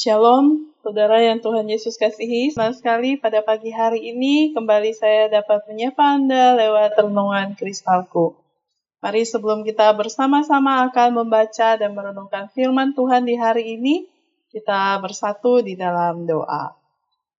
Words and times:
Shalom, 0.00 0.72
saudara 0.80 1.20
yang 1.20 1.44
Tuhan 1.44 1.68
Yesus 1.68 2.00
kasihi. 2.00 2.48
Senang 2.48 2.72
sekali 2.72 3.20
pada 3.20 3.44
pagi 3.44 3.68
hari 3.68 4.08
ini 4.08 4.48
kembali 4.56 4.96
saya 4.96 5.28
dapat 5.28 5.68
menyapa 5.68 6.16
Anda 6.16 6.56
lewat 6.56 6.96
renungan 7.04 7.52
kristalku. 7.52 8.32
Mari 9.04 9.28
sebelum 9.28 9.60
kita 9.60 9.92
bersama-sama 9.92 10.88
akan 10.88 11.20
membaca 11.20 11.76
dan 11.76 11.92
merenungkan 11.92 12.48
firman 12.48 12.96
Tuhan 12.96 13.28
di 13.28 13.36
hari 13.36 13.76
ini, 13.76 14.08
kita 14.48 14.96
bersatu 15.04 15.60
di 15.60 15.76
dalam 15.76 16.24
doa. 16.24 16.72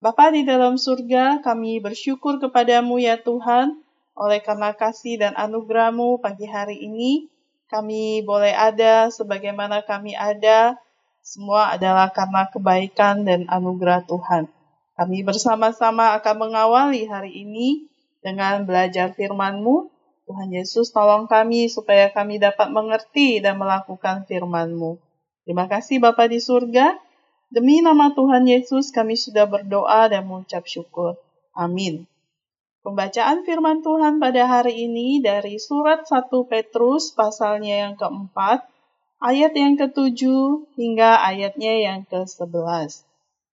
Bapa 0.00 0.32
di 0.32 0.40
dalam 0.48 0.80
surga, 0.80 1.44
kami 1.44 1.84
bersyukur 1.84 2.40
kepadamu 2.40 2.96
ya 2.96 3.20
Tuhan, 3.20 3.84
oleh 4.16 4.40
karena 4.40 4.72
kasih 4.72 5.20
dan 5.20 5.36
anugerahmu 5.36 6.24
pagi 6.24 6.48
hari 6.48 6.80
ini, 6.80 7.28
kami 7.68 8.24
boleh 8.24 8.56
ada 8.56 9.12
sebagaimana 9.12 9.84
kami 9.84 10.16
ada, 10.16 10.80
semua 11.26 11.74
adalah 11.74 12.14
karena 12.14 12.46
kebaikan 12.46 13.26
dan 13.26 13.50
anugerah 13.50 14.06
Tuhan. 14.06 14.46
Kami 14.94 15.26
bersama-sama 15.26 16.14
akan 16.22 16.36
mengawali 16.38 17.02
hari 17.10 17.42
ini 17.42 17.90
dengan 18.22 18.62
belajar 18.62 19.10
firman-Mu. 19.10 19.90
Tuhan 20.30 20.54
Yesus 20.54 20.94
tolong 20.94 21.26
kami 21.26 21.66
supaya 21.66 22.14
kami 22.14 22.38
dapat 22.38 22.70
mengerti 22.70 23.42
dan 23.42 23.58
melakukan 23.58 24.22
firman-Mu. 24.30 25.02
Terima 25.42 25.66
kasih 25.66 25.98
Bapa 25.98 26.30
di 26.30 26.38
surga. 26.38 26.94
Demi 27.50 27.82
nama 27.82 28.14
Tuhan 28.14 28.46
Yesus 28.46 28.94
kami 28.94 29.18
sudah 29.18 29.50
berdoa 29.50 30.06
dan 30.06 30.30
mengucap 30.30 30.62
syukur. 30.62 31.18
Amin. 31.58 32.06
Pembacaan 32.86 33.42
firman 33.42 33.82
Tuhan 33.82 34.22
pada 34.22 34.46
hari 34.46 34.86
ini 34.86 35.18
dari 35.18 35.58
surat 35.58 36.06
1 36.06 36.30
Petrus 36.46 37.10
pasalnya 37.10 37.82
yang 37.82 37.98
keempat, 37.98 38.62
ayat 39.20 39.56
yang 39.56 39.80
ketujuh 39.80 40.68
hingga 40.76 41.24
ayatnya 41.24 41.72
yang 41.80 42.00
ke-11. 42.04 43.04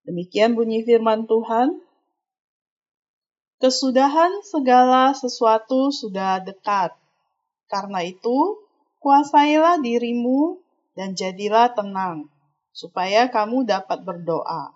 Demikian 0.03 0.59
bunyi 0.59 0.83
firman 0.83 1.23
Tuhan. 1.23 1.79
Kesudahan 3.63 4.43
segala 4.43 5.15
sesuatu 5.15 5.87
sudah 5.95 6.43
dekat. 6.43 6.91
Karena 7.71 8.03
itu, 8.03 8.59
kuasailah 8.99 9.79
dirimu 9.79 10.59
dan 10.99 11.15
jadilah 11.15 11.71
tenang, 11.71 12.27
supaya 12.75 13.31
kamu 13.31 13.63
dapat 13.63 14.03
berdoa. 14.03 14.75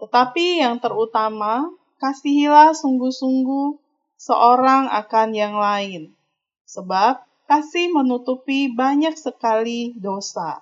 Tetapi 0.00 0.64
yang 0.64 0.80
terutama, 0.80 1.68
kasihilah 2.00 2.72
sungguh-sungguh 2.72 3.76
seorang 4.16 4.88
akan 4.88 5.28
yang 5.36 5.60
lain, 5.60 6.16
sebab 6.64 7.27
kasih 7.48 7.88
menutupi 7.90 8.68
banyak 8.68 9.16
sekali 9.16 9.96
dosa. 9.96 10.60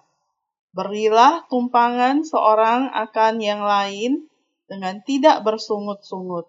Berilah 0.71 1.43
tumpangan 1.51 2.23
seorang 2.23 2.95
akan 2.95 3.43
yang 3.43 3.67
lain 3.67 4.31
dengan 4.71 5.03
tidak 5.03 5.43
bersungut-sungut. 5.43 6.47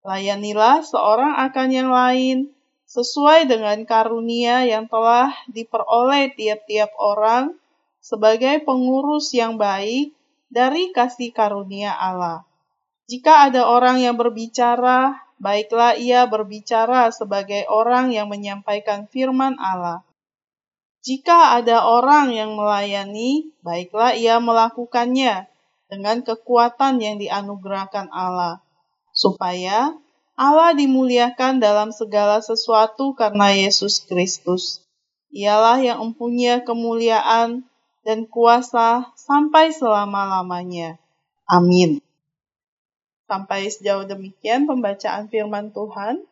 Layanilah 0.00 0.80
seorang 0.80 1.36
akan 1.50 1.68
yang 1.68 1.90
lain 1.92 2.56
sesuai 2.86 3.50
dengan 3.50 3.82
karunia 3.84 4.64
yang 4.64 4.86
telah 4.86 5.34
diperoleh 5.50 6.32
tiap-tiap 6.38 6.94
orang 6.96 7.58
sebagai 7.98 8.62
pengurus 8.62 9.34
yang 9.34 9.58
baik 9.58 10.14
dari 10.46 10.94
kasih 10.94 11.34
karunia 11.34 11.90
Allah. 11.90 12.46
Jika 13.10 13.50
ada 13.50 13.66
orang 13.66 13.98
yang 13.98 14.14
berbicara, 14.14 15.25
baiklah 15.36 15.96
ia 15.96 16.24
berbicara 16.24 17.12
sebagai 17.12 17.68
orang 17.68 18.12
yang 18.12 18.28
menyampaikan 18.32 19.08
firman 19.08 19.56
Allah. 19.60 20.04
Jika 21.06 21.54
ada 21.62 21.86
orang 21.86 22.34
yang 22.34 22.58
melayani, 22.58 23.54
baiklah 23.62 24.18
ia 24.18 24.42
melakukannya 24.42 25.46
dengan 25.86 26.26
kekuatan 26.26 26.98
yang 26.98 27.22
dianugerahkan 27.22 28.10
Allah, 28.10 28.58
supaya 29.14 29.94
Allah 30.34 30.74
dimuliakan 30.74 31.62
dalam 31.62 31.94
segala 31.94 32.42
sesuatu 32.42 33.14
karena 33.14 33.54
Yesus 33.54 34.02
Kristus. 34.02 34.82
Ialah 35.30 35.78
yang 35.78 35.98
mempunyai 36.02 36.66
kemuliaan 36.66 37.64
dan 38.02 38.26
kuasa 38.26 39.10
sampai 39.14 39.70
selama-lamanya. 39.70 40.98
Amin. 41.46 42.05
Sampai 43.26 43.66
sejauh 43.66 44.06
demikian 44.06 44.70
pembacaan 44.70 45.26
firman 45.26 45.74
Tuhan. 45.74 46.22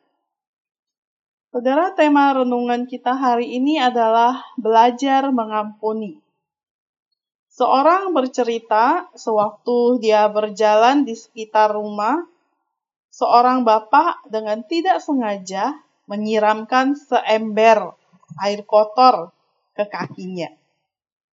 Saudara, 1.50 1.94
tema 1.94 2.34
renungan 2.34 2.87
kita 2.87 3.15
hari 3.15 3.59
ini 3.59 3.82
adalah 3.82 4.43
belajar 4.59 5.31
mengampuni. 5.31 6.19
Seorang 7.55 8.10
bercerita 8.10 9.06
sewaktu 9.15 10.03
dia 10.03 10.27
berjalan 10.27 11.06
di 11.06 11.15
sekitar 11.15 11.71
rumah, 11.75 12.19
seorang 13.15 13.62
bapak 13.62 14.26
dengan 14.26 14.66
tidak 14.66 14.99
sengaja 14.99 15.78
menyiramkan 16.11 16.99
seember 16.99 17.94
air 18.43 18.66
kotor 18.66 19.31
ke 19.78 19.87
kakinya. 19.87 20.50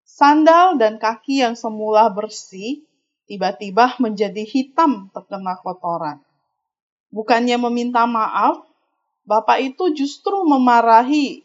Sandal 0.03 0.75
dan 0.75 0.99
kaki 0.99 1.47
yang 1.47 1.55
semula 1.55 2.11
bersih 2.11 2.83
tiba-tiba 3.29 3.95
menjadi 4.01 4.43
hitam 4.43 5.13
terkena 5.13 5.61
kotoran. 5.61 6.19
Bukannya 7.13 7.61
meminta 7.61 8.09
maaf, 8.09 8.65
bapak 9.29 9.61
itu 9.61 9.93
justru 9.93 10.43
memarahi 10.49 11.45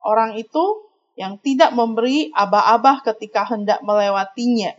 orang 0.00 0.40
itu 0.40 0.88
yang 1.20 1.36
tidak 1.44 1.76
memberi 1.76 2.32
abah-abah 2.32 3.04
ketika 3.12 3.44
hendak 3.44 3.84
melewatinya. 3.84 4.72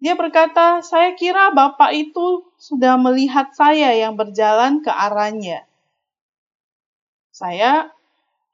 Dia 0.00 0.16
berkata, 0.16 0.84
"Saya 0.84 1.16
kira 1.16 1.52
bapak 1.52 1.92
itu 1.96 2.44
sudah 2.60 2.96
melihat 3.00 3.52
saya 3.56 3.92
yang 3.96 4.16
berjalan 4.16 4.84
ke 4.84 4.92
arahnya. 4.92 5.64
Saya 7.32 7.88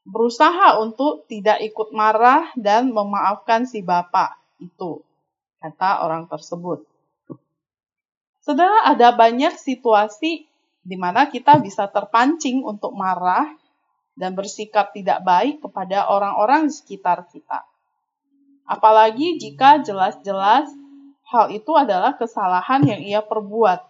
berusaha 0.06 0.78
untuk 0.80 1.26
tidak 1.26 1.60
ikut 1.60 1.92
marah 1.92 2.48
dan 2.56 2.94
memaafkan 2.94 3.68
si 3.68 3.84
bapak 3.84 4.38
itu 4.62 5.04
kata 5.60 6.02
orang 6.02 6.26
tersebut. 6.26 6.82
Saudara, 8.40 8.88
ada 8.88 9.12
banyak 9.12 9.60
situasi 9.60 10.48
di 10.80 10.96
mana 10.96 11.28
kita 11.28 11.60
bisa 11.60 11.84
terpancing 11.92 12.64
untuk 12.64 12.96
marah 12.96 13.52
dan 14.16 14.32
bersikap 14.32 14.96
tidak 14.96 15.20
baik 15.20 15.60
kepada 15.60 16.08
orang-orang 16.08 16.72
di 16.72 16.74
sekitar 16.74 17.28
kita. 17.28 17.68
Apalagi 18.64 19.36
jika 19.36 19.84
jelas-jelas 19.84 20.72
hal 21.30 21.52
itu 21.52 21.72
adalah 21.76 22.16
kesalahan 22.16 22.82
yang 22.82 23.00
ia 23.00 23.20
perbuat. 23.22 23.86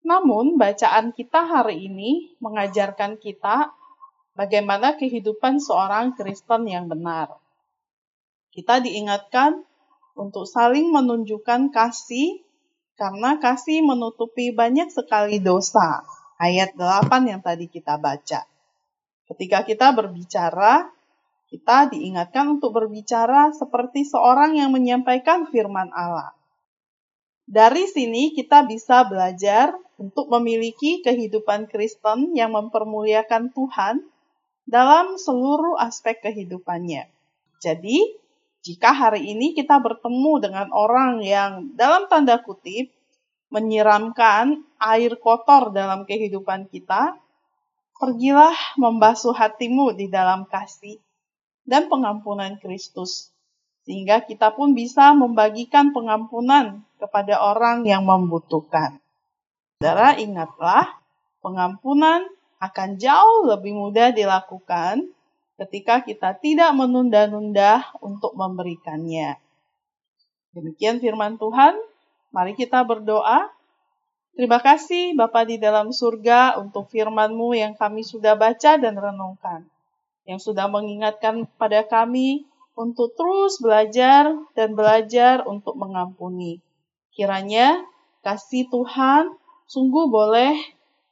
Namun, 0.00 0.56
bacaan 0.56 1.12
kita 1.12 1.44
hari 1.44 1.90
ini 1.90 2.32
mengajarkan 2.40 3.20
kita 3.20 3.68
bagaimana 4.32 4.96
kehidupan 4.96 5.60
seorang 5.60 6.16
Kristen 6.16 6.64
yang 6.64 6.88
benar. 6.88 7.36
Kita 8.50 8.80
diingatkan 8.80 9.60
untuk 10.20 10.44
saling 10.44 10.92
menunjukkan 10.92 11.72
kasih 11.72 12.44
karena 13.00 13.40
kasih 13.40 13.80
menutupi 13.80 14.52
banyak 14.52 14.92
sekali 14.92 15.40
dosa. 15.40 16.04
Ayat 16.36 16.76
8 16.76 17.08
yang 17.24 17.40
tadi 17.40 17.72
kita 17.72 17.96
baca. 17.96 18.44
Ketika 19.24 19.64
kita 19.64 19.96
berbicara, 19.96 20.92
kita 21.48 21.88
diingatkan 21.88 22.60
untuk 22.60 22.76
berbicara 22.76 23.56
seperti 23.56 24.04
seorang 24.04 24.60
yang 24.60 24.68
menyampaikan 24.76 25.48
firman 25.48 25.88
Allah. 25.96 26.36
Dari 27.48 27.88
sini 27.88 28.36
kita 28.36 28.68
bisa 28.68 29.08
belajar 29.08 29.74
untuk 29.98 30.30
memiliki 30.30 31.02
kehidupan 31.02 31.66
Kristen 31.66 32.36
yang 32.36 32.54
mempermuliakan 32.54 33.50
Tuhan 33.50 34.06
dalam 34.68 35.18
seluruh 35.18 35.74
aspek 35.82 36.22
kehidupannya. 36.22 37.10
Jadi, 37.58 38.19
jika 38.60 38.92
hari 38.92 39.24
ini 39.32 39.56
kita 39.56 39.80
bertemu 39.80 40.32
dengan 40.44 40.68
orang 40.76 41.24
yang 41.24 41.72
dalam 41.72 42.12
tanda 42.12 42.36
kutip 42.44 42.92
menyiramkan 43.48 44.60
air 44.76 45.16
kotor 45.16 45.72
dalam 45.72 46.04
kehidupan 46.04 46.68
kita, 46.68 47.16
pergilah 47.96 48.54
membasuh 48.76 49.32
hatimu 49.32 49.96
di 49.96 50.12
dalam 50.12 50.44
kasih 50.46 51.00
dan 51.64 51.88
pengampunan 51.88 52.60
Kristus, 52.60 53.32
sehingga 53.88 54.22
kita 54.24 54.52
pun 54.52 54.76
bisa 54.76 55.16
membagikan 55.16 55.96
pengampunan 55.96 56.84
kepada 57.00 57.40
orang 57.40 57.88
yang 57.88 58.04
membutuhkan. 58.04 59.00
Saudara, 59.80 60.20
ingatlah, 60.20 61.00
pengampunan 61.40 62.28
akan 62.60 63.00
jauh 63.00 63.48
lebih 63.48 63.72
mudah 63.72 64.12
dilakukan 64.12 65.08
ketika 65.60 66.00
kita 66.00 66.32
tidak 66.40 66.72
menunda-nunda 66.72 67.84
untuk 68.00 68.32
memberikannya. 68.32 69.36
Demikian 70.56 70.98
firman 71.04 71.36
Tuhan. 71.36 71.76
Mari 72.32 72.56
kita 72.56 72.80
berdoa. 72.82 73.52
Terima 74.32 74.62
kasih 74.62 75.12
Bapa 75.18 75.44
di 75.44 75.60
dalam 75.60 75.92
surga 75.92 76.56
untuk 76.56 76.88
firman-Mu 76.88 77.52
yang 77.52 77.76
kami 77.76 78.00
sudah 78.00 78.40
baca 78.40 78.80
dan 78.80 78.96
renungkan. 78.96 79.68
Yang 80.24 80.48
sudah 80.48 80.70
mengingatkan 80.70 81.44
pada 81.60 81.84
kami 81.84 82.48
untuk 82.72 83.12
terus 83.12 83.60
belajar 83.60 84.32
dan 84.56 84.72
belajar 84.72 85.44
untuk 85.44 85.76
mengampuni. 85.76 86.64
Kiranya 87.12 87.84
kasih 88.24 88.64
Tuhan 88.72 89.36
sungguh 89.68 90.08
boleh 90.08 90.56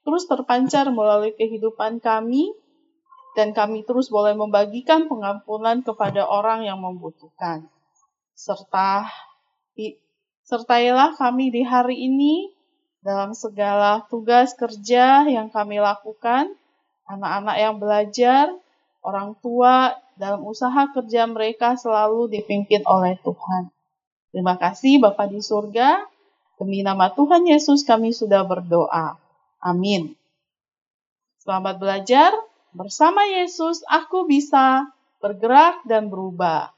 terus 0.08 0.24
terpancar 0.24 0.88
melalui 0.88 1.36
kehidupan 1.36 2.00
kami 2.00 2.54
dan 3.38 3.54
kami 3.54 3.86
terus 3.86 4.10
boleh 4.10 4.34
membagikan 4.34 5.06
pengampunan 5.06 5.86
kepada 5.86 6.26
orang 6.26 6.66
yang 6.66 6.82
membutuhkan. 6.82 7.70
Serta 8.34 9.06
sertailah 10.42 11.14
kami 11.14 11.54
di 11.54 11.62
hari 11.62 12.10
ini 12.10 12.50
dalam 12.98 13.38
segala 13.38 14.02
tugas 14.10 14.58
kerja 14.58 15.22
yang 15.30 15.54
kami 15.54 15.78
lakukan, 15.78 16.50
anak-anak 17.06 17.56
yang 17.62 17.78
belajar, 17.78 18.50
orang 19.06 19.38
tua 19.38 19.94
dalam 20.18 20.42
usaha 20.42 20.90
kerja 20.90 21.30
mereka 21.30 21.78
selalu 21.78 22.26
dipimpin 22.34 22.82
oleh 22.90 23.14
Tuhan. 23.22 23.70
Terima 24.34 24.58
kasih 24.58 24.98
Bapak 24.98 25.30
di 25.30 25.38
surga. 25.38 26.02
Demi 26.58 26.82
nama 26.82 27.06
Tuhan 27.14 27.46
Yesus 27.46 27.86
kami 27.86 28.10
sudah 28.10 28.42
berdoa. 28.42 29.14
Amin. 29.62 30.18
Selamat 31.38 31.78
belajar. 31.78 32.34
Bersama 32.78 33.26
Yesus, 33.26 33.82
aku 33.90 34.30
bisa 34.30 34.86
bergerak 35.18 35.82
dan 35.82 36.06
berubah. 36.06 36.77